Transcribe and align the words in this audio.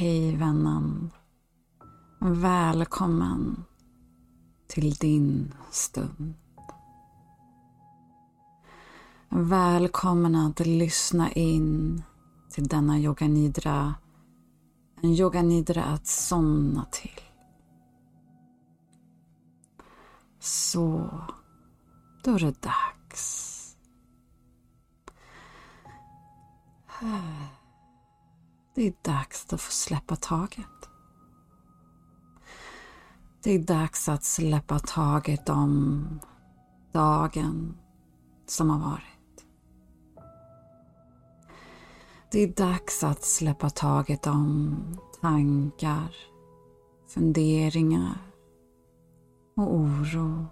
Hej 0.00 0.36
vännen. 0.36 1.10
Välkommen 2.20 3.64
till 4.66 4.94
din 4.94 5.54
stund. 5.70 6.34
Välkommen 9.28 10.36
att 10.36 10.60
lyssna 10.60 11.32
in 11.32 12.02
till 12.50 12.68
denna 12.68 12.98
yoga 12.98 13.28
nidra. 13.28 13.94
En 15.02 15.10
yoga 15.10 15.42
nidra 15.42 15.84
att 15.84 16.06
somna 16.06 16.84
till. 16.84 17.20
Så, 20.38 21.10
då 22.24 22.34
är 22.34 22.38
det 22.38 22.62
dags. 22.62 23.76
Det 28.80 28.86
är 28.86 28.94
dags 29.02 29.52
att 29.52 29.60
få 29.60 29.72
släppa 29.72 30.16
taget. 30.16 30.88
Det 33.42 33.50
är 33.50 33.58
dags 33.58 34.08
att 34.08 34.24
släppa 34.24 34.78
taget 34.78 35.48
om 35.48 36.04
dagen 36.92 37.78
som 38.46 38.70
har 38.70 38.78
varit. 38.78 39.44
Det 42.30 42.40
är 42.40 42.48
dags 42.48 43.04
att 43.04 43.24
släppa 43.24 43.70
taget 43.70 44.26
om 44.26 44.76
tankar, 45.20 46.14
funderingar 47.08 48.18
och 49.56 49.74
oro. 49.74 50.46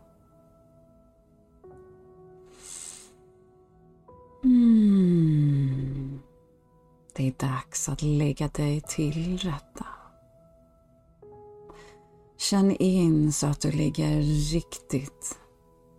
Mm. 4.45 5.98
Det 7.19 7.27
är 7.27 7.49
dags 7.49 7.89
att 7.89 8.03
lägga 8.03 8.49
dig 8.49 8.81
till 8.81 9.39
rätta. 9.39 9.87
Känn 12.37 12.71
in 12.71 13.33
så 13.33 13.47
att 13.47 13.61
du 13.61 13.71
ligger 13.71 14.21
riktigt 14.53 15.39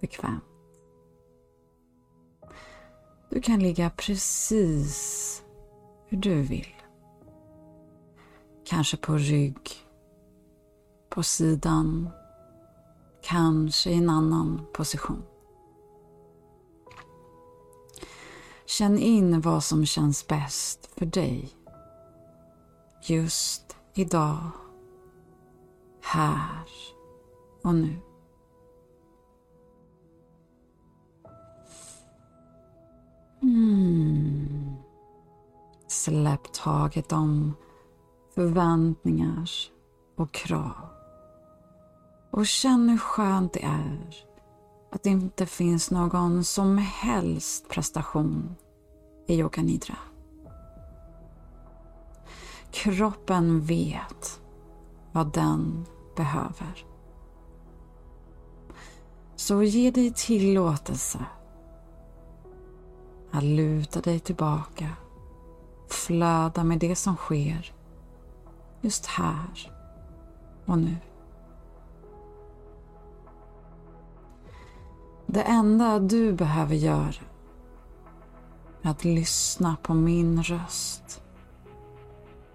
bekvämt. 0.02 0.44
Du 3.30 3.42
kan 3.42 3.60
ligga 3.60 3.90
precis 3.90 5.44
hur 6.08 6.18
du 6.18 6.42
vill. 6.42 6.76
Kanske 8.66 8.98
på 8.98 9.14
rygg, 9.14 9.70
på 11.10 11.24
sidan, 11.24 12.10
kanske 13.22 13.90
i 13.90 13.98
en 13.98 14.10
annan 14.10 14.66
position. 14.74 15.24
Känn 18.80 18.98
in 18.98 19.42
vad 19.42 19.64
som 19.64 19.86
känns 19.86 20.28
bäst 20.28 20.90
för 20.98 21.06
dig. 21.06 21.50
Just 23.04 23.78
idag. 23.94 24.52
Här 26.02 26.70
och 27.64 27.76
nu. 27.76 27.96
Mm. 33.42 34.76
Släpp 35.88 36.54
taget 36.54 37.12
om 37.12 37.56
förväntningar 38.36 39.50
och 40.16 40.32
krav. 40.32 40.90
Och 42.32 42.48
känn 42.48 42.90
hur 42.90 42.98
skönt 42.98 43.54
det 43.54 43.64
är 43.64 44.16
att 44.92 45.04
det 45.04 45.10
inte 45.10 45.46
finns 45.46 45.92
någon 45.92 46.44
som 46.44 46.78
helst 46.78 47.70
prestation 47.70 48.56
i 49.30 49.40
yoga 49.40 49.62
nidra. 49.62 49.96
Kroppen 52.72 53.62
vet 53.62 54.42
vad 55.12 55.34
den 55.34 55.86
behöver. 56.16 56.86
Så 59.36 59.64
ge 59.64 59.92
dig 59.92 60.14
tillåtelse 60.14 61.26
att 63.32 63.44
luta 63.44 64.02
dig 64.02 64.20
tillbaka, 64.20 64.90
flöda 65.88 66.64
med 66.64 66.80
det 66.80 66.96
som 66.96 67.16
sker 67.16 67.74
just 68.82 69.06
här 69.06 69.72
och 70.66 70.78
nu. 70.78 70.96
Det 75.26 75.42
enda 75.42 76.00
du 76.00 76.34
behöver 76.34 76.76
göra 76.76 77.29
att 78.84 79.04
lyssna 79.04 79.78
på 79.84 79.94
min 79.94 80.44
röst. 80.44 81.22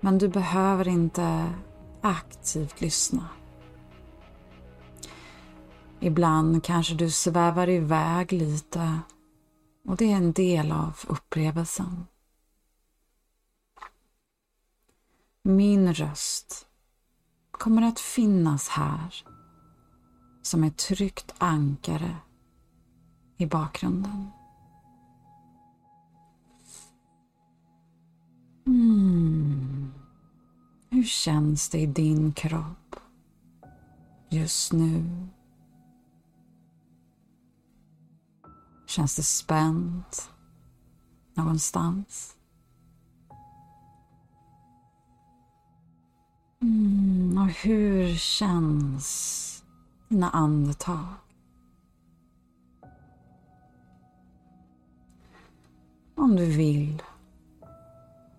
Men 0.01 0.19
du 0.19 0.29
behöver 0.29 0.89
inte 0.89 1.55
aktivt 2.01 2.81
lyssna. 2.81 3.29
Ibland 6.01 6.65
kanske 6.65 6.95
du 6.95 7.11
svävar 7.11 7.69
iväg 7.69 8.33
lite 8.33 8.99
och 9.85 9.97
det 9.97 10.13
är 10.13 10.17
en 10.17 10.33
del 10.33 10.73
av 10.73 10.99
upplevelsen. 11.07 12.07
Min 15.43 15.95
röst 15.95 16.67
kommer 17.51 17.83
att 17.83 18.01
finnas 18.01 18.69
här 18.69 19.25
som 20.43 20.65
ett 20.65 20.77
tryggt 20.77 21.35
ankare 21.39 22.17
i 23.37 23.47
bakgrunden. 23.47 24.31
Mm. 28.67 29.93
Hur 30.91 31.05
känns 31.05 31.69
det 31.69 31.79
i 31.79 31.87
din 31.87 32.33
kropp 32.33 32.97
just 34.29 34.73
nu? 34.73 35.05
Känns 38.87 39.17
det 39.17 39.23
spänt 39.23 40.31
någonstans? 41.35 42.37
Mm, 46.63 47.39
och 47.39 47.49
hur 47.49 48.17
känns 48.17 49.65
dina 50.09 50.31
andetag? 50.31 51.05
Om 56.15 56.37
du 56.37 56.47
vill, 56.47 57.03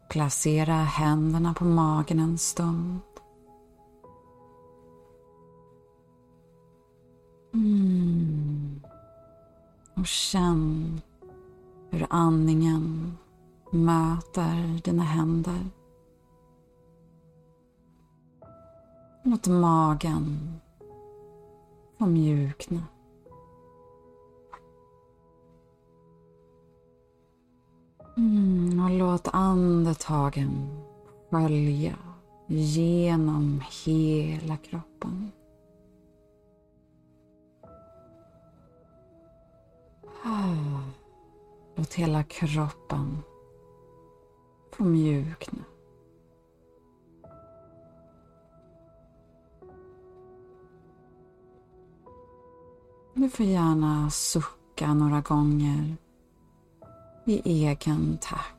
placera 0.09 0.73
händerna 0.73 1.53
på 1.53 1.65
magen 1.65 2.19
en 2.19 2.37
stund. 2.37 2.99
Mm. 7.53 8.81
Och 9.93 10.07
känn 10.07 11.01
hur 11.89 12.07
andningen 12.09 13.17
möter 13.69 14.81
dina 14.83 15.03
händer. 15.03 15.65
Låt 19.23 19.47
magen 19.47 20.53
få 21.97 22.05
mjukna. 22.05 22.83
Mm, 28.17 28.79
och 28.79 28.89
låt 28.89 29.27
andetagen 29.27 30.81
skölja 31.29 31.95
genom 32.47 33.63
hela 33.85 34.57
kroppen. 34.57 35.31
Låt 41.75 41.93
hela 41.93 42.23
kroppen 42.23 43.17
få 44.71 44.83
mjukna. 44.83 45.63
Du 53.13 53.29
får 53.29 53.45
gärna 53.45 54.09
sucka 54.09 54.93
några 54.93 55.21
gånger 55.21 55.97
i 57.25 57.41
egen 57.63 58.17
takt. 58.21 58.55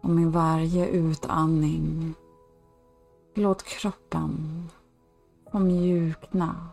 Och 0.00 0.10
med 0.10 0.32
varje 0.32 0.86
utandning 0.86 2.14
låt 3.34 3.62
kroppen 3.62 4.68
få 5.52 5.58
mjukna 5.58 6.68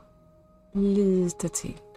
lite 0.73 1.50
till. 1.50 1.88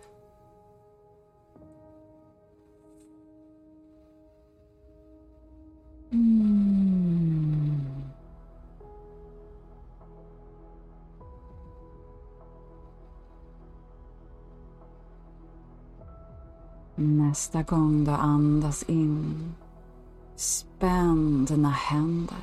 Nästa 17.05 17.63
gång 17.63 18.05
du 18.05 18.11
andas 18.11 18.83
in, 18.83 19.55
spänn 20.37 21.45
dina 21.45 21.71
händer. 21.71 22.39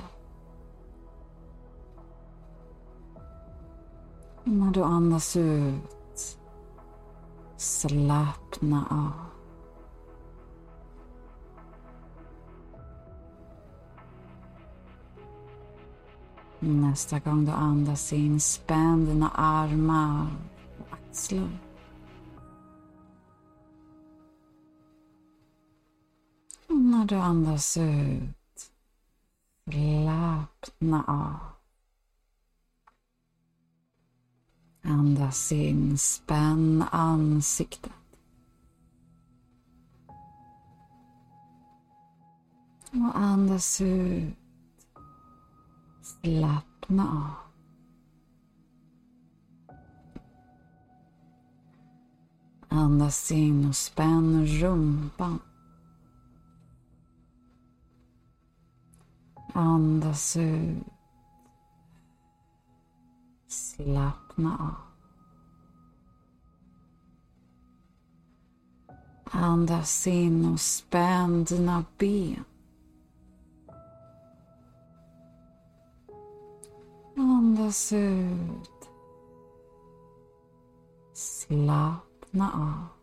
När 4.43 4.71
du 4.71 4.83
andas 4.83 5.35
ut, 5.35 6.37
slappna 7.57 8.85
av. 8.89 9.29
Nästa 16.59 17.19
gång 17.19 17.45
du 17.45 17.51
andas 17.51 18.13
in, 18.13 18.39
spänn 18.39 19.05
dina 19.05 19.29
armar 19.29 20.27
och 20.79 20.93
axlar. 20.93 21.68
Du 27.09 27.15
andas 27.15 27.77
ut, 27.77 28.71
slappna 29.63 31.03
av. 31.07 31.39
Andas 34.83 35.51
in, 35.51 35.97
spänn 35.97 36.83
ansiktet. 36.91 37.91
Och 42.91 43.19
andas 43.19 43.81
ut, 43.81 44.35
slappna 46.01 47.03
av. 47.03 47.49
Andas 52.69 53.31
in 53.31 53.67
och 53.67 53.75
spänn 53.75 54.45
rumpan. 54.45 55.39
Andas 59.59 60.37
ut. 60.37 60.83
Slappna 63.47 64.57
av. 64.59 64.75
Andas 69.23 70.07
in 70.07 70.53
och 70.53 70.59
spänn 70.59 71.43
dina 71.43 71.85
ben. 71.97 72.43
Andas 77.17 77.93
ut. 77.93 78.89
Slappna 81.13 82.51
av. 82.53 82.98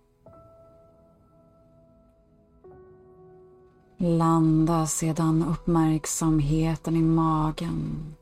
Landa 3.98 4.86
sedan 4.86 5.44
uppmärksamheten 5.50 6.96
i 6.96 7.02
magen 7.02 8.14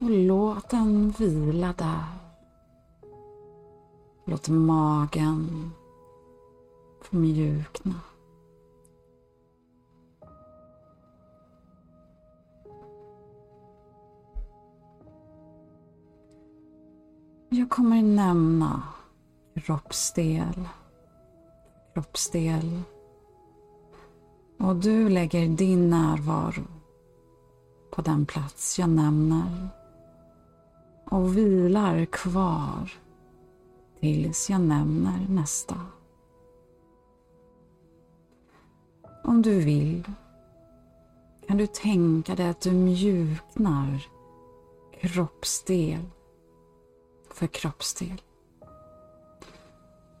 och 0.00 0.10
låt 0.10 0.70
den 0.70 1.10
vila 1.10 1.74
där. 1.78 2.04
Låt 4.26 4.48
magen 4.48 5.70
få 7.02 7.16
mjukna. 7.16 7.94
Jag 17.48 17.70
kommer 17.70 18.02
nämna 18.02 18.82
kroppsdel, 19.54 20.68
kroppsdel 21.94 22.82
och 24.58 24.76
du 24.76 25.08
lägger 25.08 25.48
din 25.48 25.90
närvaro 25.90 26.64
på 27.90 28.02
den 28.02 28.26
plats 28.26 28.78
jag 28.78 28.88
nämner 28.88 29.68
och 31.04 31.36
vilar 31.36 32.04
kvar 32.04 32.92
tills 34.00 34.50
jag 34.50 34.60
nämner 34.60 35.26
nästa. 35.28 35.80
Om 39.24 39.42
du 39.42 39.60
vill 39.60 40.04
kan 41.46 41.56
du 41.56 41.66
tänka 41.66 42.34
dig 42.34 42.48
att 42.48 42.60
du 42.60 42.72
mjuknar 42.72 44.06
kroppsdel 45.00 46.04
för 47.30 47.46
kroppsdel. 47.46 48.22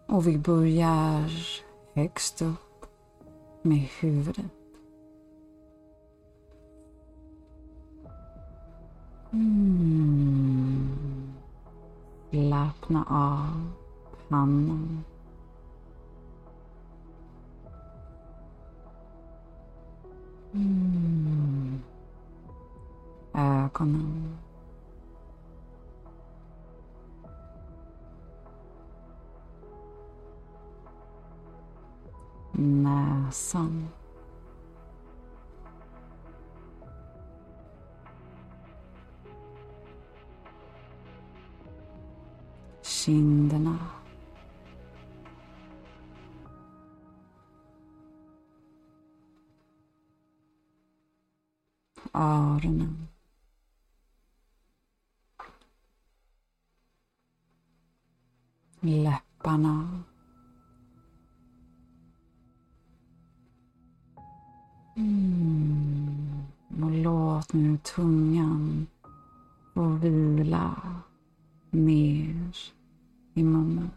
Och 0.06 0.26
vi 0.26 0.38
börjar 0.38 1.30
högst 1.94 2.42
upp 2.42 2.65
med 3.66 3.88
huvudet. 4.00 4.50
Mm. 9.32 10.88
Slappna 12.30 13.04
av 13.08 13.72
pannan. 14.28 15.04
Mm. 20.52 21.82
Ögonen. 23.34 24.35
Näsan. 33.26 33.88
Kinderna. 42.82 43.78
Öronen. 52.14 53.08
Läpparna. 58.80 60.05
Mm. 64.96 66.42
Och 66.82 66.90
låt 66.90 67.52
nu 67.52 67.78
tungan 67.78 68.86
få 69.74 69.88
vila 69.88 70.74
ner 71.70 72.56
i 73.34 73.42
munnen. 73.42 73.90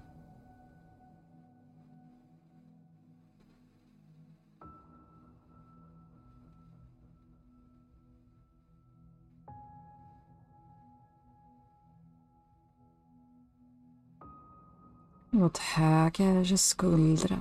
Låt 15.32 15.58
höger 15.58 16.58
skuldra 16.58 17.40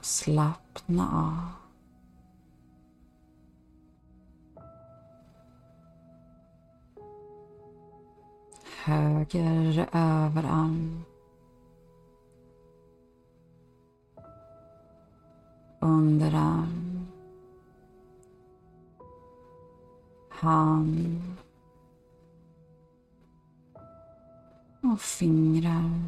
slappna 0.00 1.08
av. 1.12 1.65
Höger 8.86 9.88
överarm. 9.92 11.04
Underarm. 15.80 17.06
Hand. 20.30 21.36
Och 24.82 25.00
fingrar. 25.00 26.00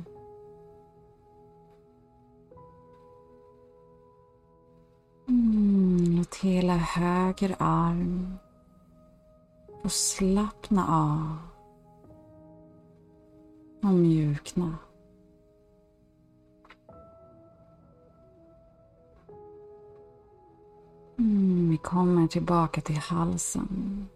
Mm, 5.29 6.17
låt 6.19 6.35
hela 6.35 6.77
höger 6.77 7.57
arm 7.59 8.39
och 9.83 9.93
slappna 9.93 10.87
av 10.89 11.48
och 13.83 13.95
mjukna. 13.95 14.77
Mm, 21.19 21.71
vi 21.71 21.77
kommer 21.77 22.27
tillbaka 22.27 22.81
till 22.81 22.97
halsen. 22.97 24.07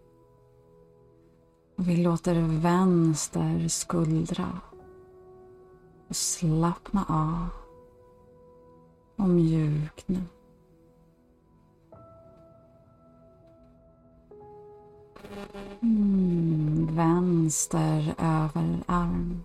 Och 1.75 1.89
vi 1.89 1.97
låter 1.97 2.41
vänster 2.41 3.67
skuldra 3.67 4.61
slappna 6.13 7.05
av 7.07 7.49
och 9.15 9.29
mjukna. 9.29 10.21
Mm, 15.81 16.87
vänster 16.95 18.15
överarm. 18.17 19.43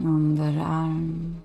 Underarm. 0.00 1.36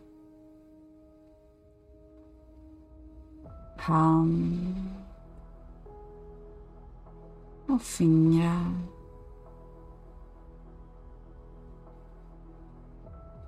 Hand. 3.77 4.75
Och 7.67 7.81
fingrar. 7.81 8.71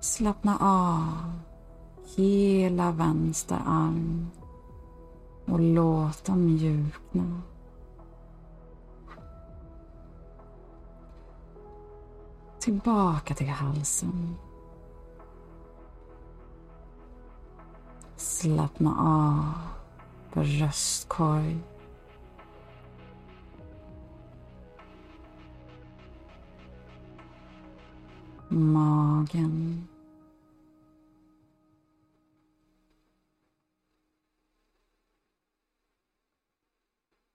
Slappna 0.00 0.58
av 0.58 1.32
hela 2.16 2.92
vänster 2.92 3.62
arm 3.66 4.30
och 5.44 5.60
låt 5.60 6.24
dem 6.24 6.46
mjukna. 6.46 7.42
Tillbaka 12.58 13.34
till 13.34 13.48
halsen. 13.48 14.36
Slappna 18.18 18.94
av 18.98 19.52
bröstkorg. 20.32 21.58
Magen. 28.48 29.88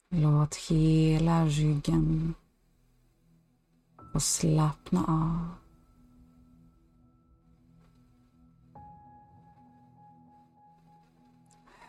Låt 0.10 0.56
hela 0.56 1.46
ryggen 1.46 2.34
få 4.13 4.20
slappna 4.20 5.06
av. 5.08 5.62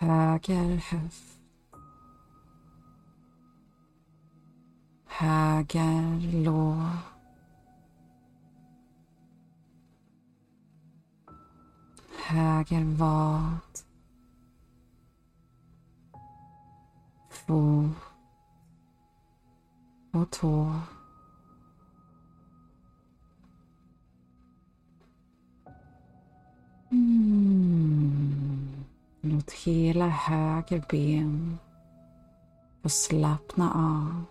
Höger 0.05 0.77
höft. 0.77 1.41
Höger 5.07 6.43
lår. 6.45 6.89
Höger 12.27 12.85
vad. 12.85 13.59
Fot 17.31 17.97
och 20.13 20.31
tå. 20.31 20.81
Mot 29.45 29.53
hela 29.53 30.09
höger 30.09 30.85
ben 30.91 31.59
och 32.83 32.93
slappna 32.93 33.73
av. 33.75 34.25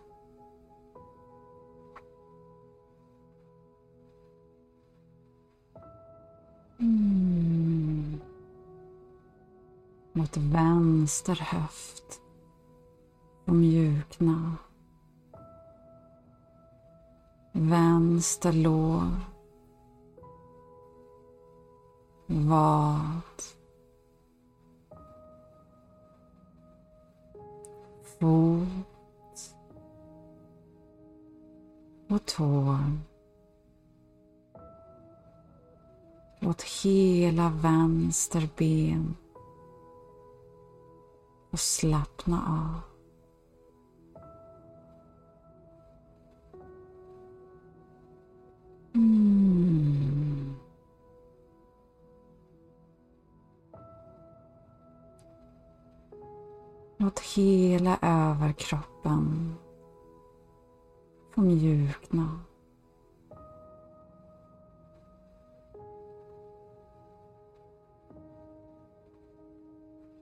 Mm. 6.80 8.22
Mot 10.14 10.38
vänster 10.38 11.36
höft 11.36 12.22
och 13.46 13.56
mjukna. 13.56 14.56
Vänster 17.52 18.54
lår. 18.54 19.12
Vad. 22.28 23.53
Fot. 28.24 29.56
Och 32.10 32.26
tå. 32.26 32.78
Låt 36.40 36.62
hela 36.64 37.50
vänster 37.50 38.50
ben 38.58 39.16
Och 41.52 41.60
slappna 41.60 42.42
av. 42.48 42.93
Låt 57.04 57.20
hela 57.20 57.98
överkroppen 58.02 59.56
få 61.36 61.42
mjukna. 61.42 62.40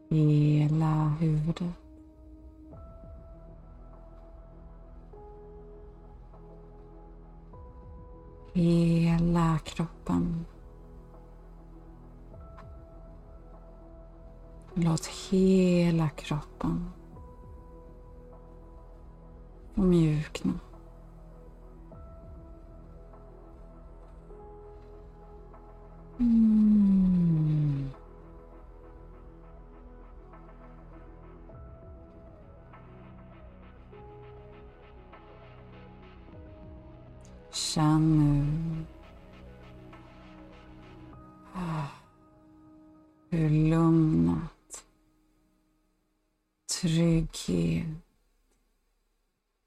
Hela 0.09 1.15
huvudet. 1.19 1.73
Hela 8.53 9.59
kroppen. 9.59 10.45
Låt 14.83 15.05
hela 15.05 16.09
kroppen 16.09 16.89
få 19.75 19.81
mjukna. 19.81 20.53
Mm. 26.19 26.50
Trygghet 46.81 47.85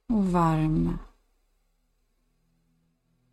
och 0.08 0.34
värme 0.34 0.98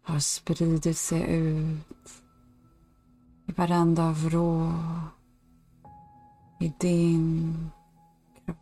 har 0.02 0.20
spridit 0.20 0.98
sig 0.98 1.22
ut 1.22 2.24
i 3.46 3.52
varenda 3.52 4.12
vrå 4.12 4.74
i 6.60 6.74
din 6.80 7.70
kropp. 8.46 8.58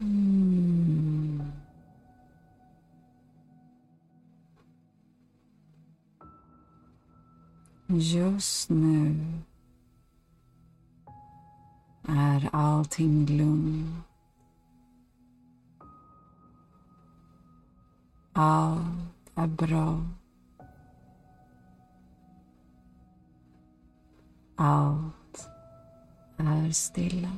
Mm. 0.00 1.42
Just 7.88 8.70
nu 8.70 9.14
är 12.08 12.48
allting 12.52 13.26
lugnt. 13.26 14.04
Allt 18.32 19.30
är 19.34 19.46
bra. 19.46 20.00
Allt 24.56 25.48
är 26.36 26.70
stilla. 26.70 27.32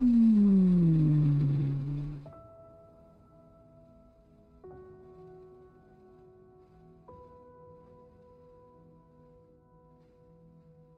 Mm. 0.00 1.61